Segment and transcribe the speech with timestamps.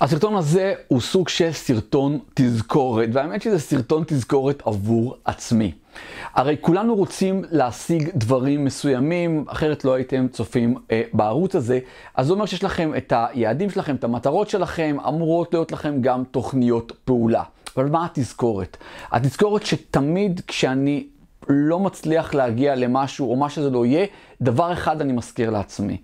[0.00, 5.72] הסרטון הזה הוא סוג של סרטון תזכורת, והאמת שזה סרטון תזכורת עבור עצמי.
[6.34, 11.78] הרי כולנו רוצים להשיג דברים מסוימים, אחרת לא הייתם צופים אה, בערוץ הזה.
[12.14, 16.24] אז זה אומר שיש לכם את היעדים שלכם, את המטרות שלכם, אמורות להיות לכם גם
[16.30, 17.42] תוכניות פעולה.
[17.76, 18.76] אבל מה התזכורת?
[19.12, 21.06] התזכורת שתמיד כשאני
[21.48, 24.06] לא מצליח להגיע למשהו, או מה שזה לא יהיה,
[24.40, 25.96] דבר אחד אני מזכיר לעצמי.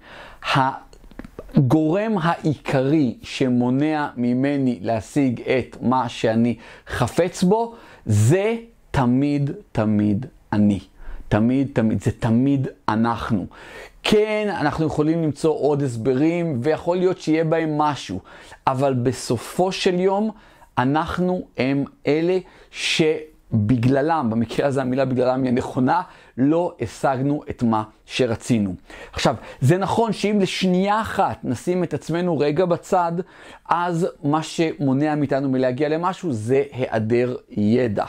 [1.57, 6.56] הגורם העיקרי שמונע ממני להשיג את מה שאני
[6.87, 7.74] חפץ בו,
[8.06, 8.56] זה
[8.91, 10.80] תמיד תמיד אני.
[11.29, 13.46] תמיד תמיד, זה תמיד אנחנו.
[14.02, 18.21] כן, אנחנו יכולים למצוא עוד הסברים, ויכול להיות שיהיה בהם משהו,
[18.66, 20.30] אבל בסופו של יום,
[20.79, 22.38] אנחנו הם אלה
[22.71, 23.02] ש...
[23.55, 26.03] בגללם, במקרה הזה המילה בגללם היא נכונה,
[26.39, 28.75] לא השגנו את מה שרצינו.
[29.13, 33.13] עכשיו, זה נכון שאם לשנייה אחת נשים את עצמנו רגע בצד,
[33.69, 38.05] אז מה שמונע מאיתנו מלהגיע למשהו זה היעדר ידע.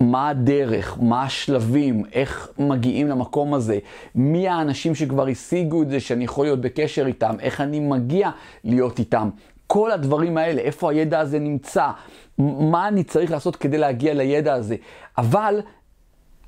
[0.00, 3.78] מה הדרך, מה השלבים, איך מגיעים למקום הזה,
[4.14, 8.30] מי האנשים שכבר השיגו את זה, שאני יכול להיות בקשר איתם, איך אני מגיע
[8.64, 9.28] להיות איתם.
[9.66, 11.90] כל הדברים האלה, איפה הידע הזה נמצא,
[12.38, 14.76] מה אני צריך לעשות כדי להגיע לידע הזה.
[15.18, 15.60] אבל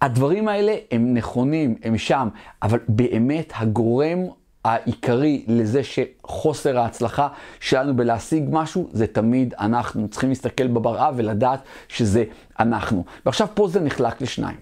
[0.03, 2.29] הדברים האלה הם נכונים, הם שם,
[2.63, 4.19] אבל באמת הגורם
[4.65, 7.29] העיקרי לזה שחוסר ההצלחה
[7.61, 10.09] שלנו בלהשיג משהו, זה תמיד אנחנו.
[10.09, 12.25] צריכים להסתכל בבראה ולדעת שזה
[12.61, 13.05] אנחנו.
[13.27, 14.57] ועכשיו פה זה נחלק לשניים.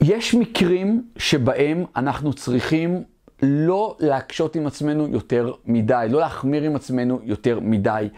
[0.00, 3.02] יש מקרים שבהם אנחנו צריכים
[3.42, 8.08] לא להקשות עם עצמנו יותר מדי, לא להחמיר עם עצמנו יותר מדי.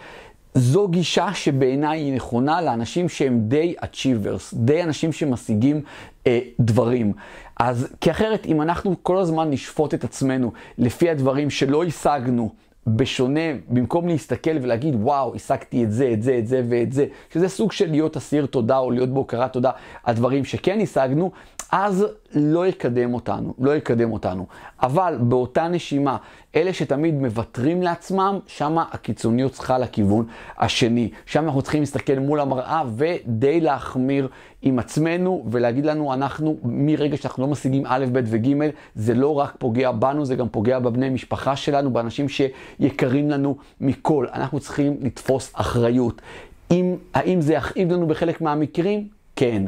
[0.55, 5.83] זו גישה שבעיניי היא נכונה לאנשים שהם די achievers, די אנשים שמשיגים
[6.27, 7.13] אה, דברים.
[7.61, 12.51] אז כי אחרת, אם אנחנו כל הזמן נשפוט את עצמנו לפי הדברים שלא השגנו,
[12.87, 17.49] בשונה, במקום להסתכל ולהגיד, וואו, השגתי את זה, את זה, את זה ואת זה, שזה
[17.49, 19.71] סוג של להיות אסיר תודה או להיות בהוקרת תודה
[20.05, 21.31] על דברים שכן השגנו,
[21.73, 24.47] אז לא יקדם אותנו, לא יקדם אותנו.
[24.83, 26.17] אבל באותה נשימה,
[26.57, 30.27] אלה שתמיד מוותרים לעצמם, שם הקיצוניות צריכה לכיוון
[30.59, 31.11] השני.
[31.27, 34.29] שם אנחנו צריכים להסתכל מול המראה ודי להחמיר
[34.63, 39.55] עם עצמנו ולהגיד לנו, אנחנו, מרגע שאנחנו לא משיגים א', ב' וג', זה לא רק
[39.59, 44.27] פוגע בנו, זה גם פוגע בבני משפחה שלנו, באנשים שיקרים לנו מכל.
[44.35, 46.23] אנחנו צריכים לתפוס אחריות.
[46.71, 49.09] אם, האם זה יכאיב לנו בחלק מהמקרים?
[49.37, 49.63] כן.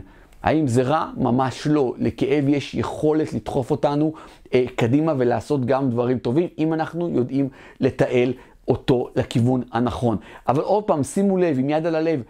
[0.46, 1.10] האם זה רע?
[1.16, 1.94] ממש לא.
[1.98, 4.12] לכאב יש יכולת לדחוף אותנו
[4.54, 7.48] אה, קדימה ולעשות גם דברים טובים, אם אנחנו יודעים
[7.80, 8.32] לתעל
[8.68, 10.16] אותו לכיוון הנכון.
[10.48, 12.22] אבל עוד פעם, שימו לב, עם יד על הלב,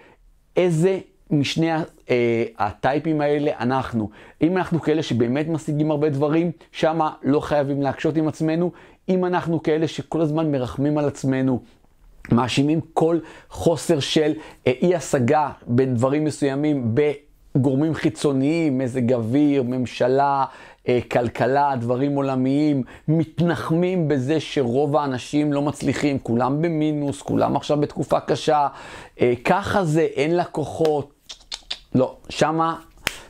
[0.56, 0.98] איזה
[1.30, 1.72] משני
[2.10, 4.10] אה, הטייפים האלה אנחנו.
[4.42, 8.72] אם אנחנו כאלה שבאמת משיגים הרבה דברים, שמה לא חייבים להקשות עם עצמנו.
[9.08, 11.60] אם אנחנו כאלה שכל הזמן מרחמים על עצמנו,
[12.32, 13.18] מאשימים כל
[13.50, 14.32] חוסר של
[14.66, 16.94] אה, אי השגה בין דברים מסוימים.
[17.60, 20.44] גורמים חיצוניים, מזג אוויר, ממשלה,
[20.88, 28.20] אה, כלכלה, דברים עולמיים, מתנחמים בזה שרוב האנשים לא מצליחים, כולם במינוס, כולם עכשיו בתקופה
[28.20, 28.68] קשה,
[29.20, 31.12] אה, ככה זה, אין לקוחות.
[31.94, 32.76] לא, שמה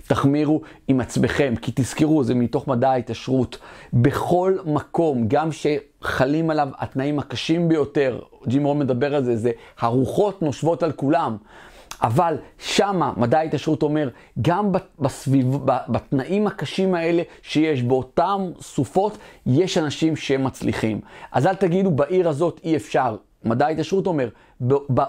[0.07, 3.59] תחמירו עם עצמכם, כי תזכרו, זה מתוך מדע ההתעשרות.
[3.93, 10.43] בכל מקום, גם שחלים עליו התנאים הקשים ביותר, ג'ים רון מדבר על זה, זה הרוחות
[10.43, 11.37] נושבות על כולם.
[12.03, 14.09] אבל שמה מדע ההתעשרות אומר,
[14.43, 21.01] גם בסביב, בתנאים הקשים האלה שיש באותן סופות, יש אנשים שמצליחים.
[21.33, 23.17] אז אל תגידו, בעיר הזאת אי אפשר.
[23.45, 24.29] מדע ההתעשרות אומר,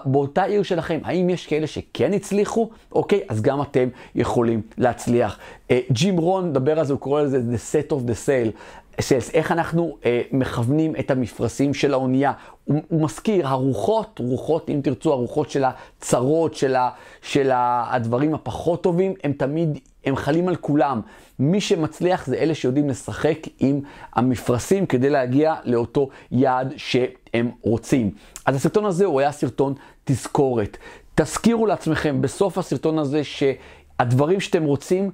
[0.06, 2.70] באותה עיר שלכם, האם יש כאלה שכן הצליחו?
[2.92, 5.40] אוקיי, אז גם אתם יכולים להצליח.
[5.72, 8.58] אה, ג'ים רון מדבר על זה, הוא קורא לזה The Set of the Sail.
[9.02, 12.32] סלס, איך אנחנו אה, מכוונים את המפרשים של האונייה.
[12.66, 16.90] הוא, הוא מזכיר, הרוחות, רוחות, אם תרצו, הרוחות של הצרות, של, ה,
[17.22, 21.02] של ה, הדברים הפחות טובים, הם תמיד, הם חלים על כולם.
[21.40, 23.82] מי שמצליח זה אלה שיודעים לשחק עם
[24.14, 28.12] המפרשים כדי להגיע לאותו יעד שהם רוצים.
[28.46, 30.78] אז הסרטון הזה הוא היה סרטון תזכורת.
[31.16, 35.12] תזכירו לעצמכם בסוף הסרטון הזה שהדברים שאתם רוצים,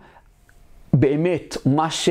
[0.94, 2.10] באמת, מה ש...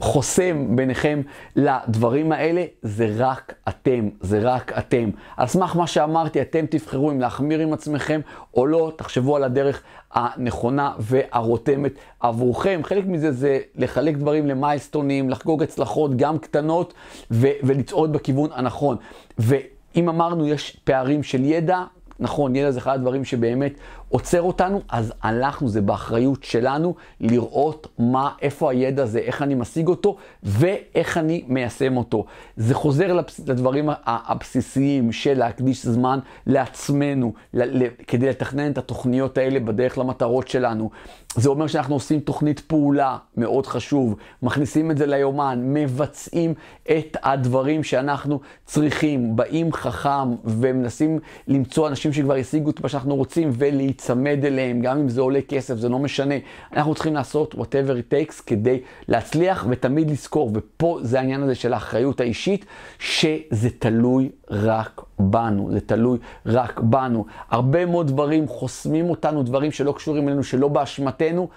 [0.00, 1.20] חוסם ביניכם
[1.56, 5.10] לדברים האלה, זה רק אתם, זה רק אתם.
[5.36, 8.20] על סמך מה שאמרתי, אתם תבחרו אם להחמיר עם עצמכם
[8.54, 9.82] או לא, תחשבו על הדרך
[10.12, 12.80] הנכונה והרותמת עבורכם.
[12.84, 16.94] חלק מזה זה לחלק דברים למיילסטונים, לחגוג הצלחות גם קטנות
[17.30, 18.96] ו- ולצעוד בכיוון הנכון.
[19.38, 21.82] ואם אמרנו יש פערים של ידע,
[22.20, 23.72] נכון, ידע זה אחד הדברים שבאמת
[24.08, 29.88] עוצר אותנו, אז אנחנו, זה באחריות שלנו לראות מה, איפה הידע הזה, איך אני משיג
[29.88, 32.24] אותו ואיך אני מיישם אותו.
[32.56, 39.60] זה חוזר לבס, לדברים הבסיסיים של להקדיש זמן לעצמנו, ל, כדי לתכנן את התוכניות האלה
[39.60, 40.90] בדרך למטרות שלנו.
[41.34, 47.82] זה אומר שאנחנו עושים תוכנית פעולה, מאוד חשוב, מכניסים את זה ליומן, מבצעים את הדברים
[47.82, 51.18] שאנחנו צריכים, באים חכם ומנסים
[51.48, 55.74] למצוא אנשים שכבר השיגו את מה שאנחנו רוצים ולהיצמד אליהם, גם אם זה עולה כסף,
[55.74, 56.34] זה לא משנה.
[56.72, 61.72] אנחנו צריכים לעשות whatever it takes כדי להצליח ותמיד לזכור, ופה זה העניין הזה של
[61.72, 62.66] האחריות האישית,
[62.98, 67.24] שזה תלוי רק בנו, זה תלוי רק בנו.
[67.50, 71.48] הרבה מאוד דברים חוסמים אותנו, דברים שלא קשורים אלינו, שלא באשמתנו.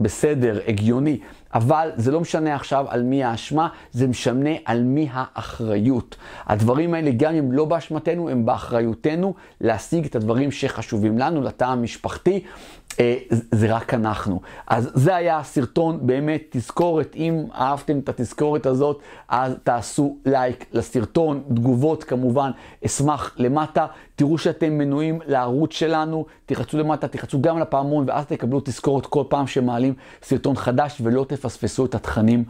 [0.00, 1.18] בסדר, הגיוני,
[1.54, 6.16] אבל זה לא משנה עכשיו על מי האשמה, זה משנה על מי האחריות.
[6.46, 12.44] הדברים האלה, גם אם לא באשמתנו, הם באחריותנו להשיג את הדברים שחשובים לנו, לתא המשפחתי,
[13.50, 14.40] זה רק אנחנו.
[14.66, 21.42] אז זה היה הסרטון, באמת תזכורת, אם אהבתם את התזכורת הזאת, אז תעשו לייק לסרטון,
[21.54, 22.50] תגובות כמובן,
[22.86, 23.86] אשמח למטה.
[24.16, 29.46] תראו שאתם מנויים לערוץ שלנו, תחצו למטה, תחצו גם לפעמון, ואז תקבלו תזכורת כל פעם
[29.46, 32.44] שמעלים סרטון חדש, ולא תפספסו את התכנים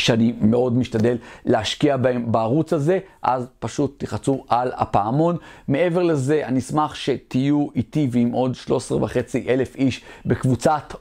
[0.00, 5.36] שאני מאוד משתדל להשקיע בהם בערוץ הזה, אז פשוט תחצו על הפעמון.
[5.68, 10.94] מעבר לזה, אני אשמח שתהיו איתי ועם עוד 13 וחצי אלף איש בקבוצת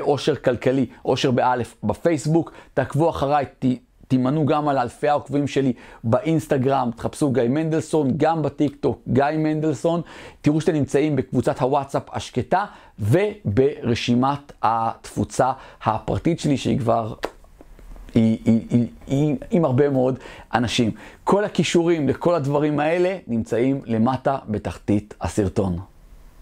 [0.00, 2.52] עושר כלכלי, עושר באלף בפייסבוק.
[2.74, 3.64] תעקבו אחריי, ת...
[4.12, 5.72] תימנו גם על אלפי העוקבים שלי
[6.04, 10.00] באינסטגרם, תחפשו גיא מנדלסון, גם בטיקטוק גיא מנדלסון.
[10.40, 12.64] תראו שאתם נמצאים בקבוצת הוואטסאפ השקטה
[12.98, 15.52] וברשימת התפוצה
[15.82, 17.14] הפרטית שלי שהיא כבר
[18.14, 20.18] היא, היא, היא, היא, עם הרבה מאוד
[20.54, 20.90] אנשים.
[21.24, 25.91] כל הכישורים לכל הדברים האלה נמצאים למטה בתחתית הסרטון.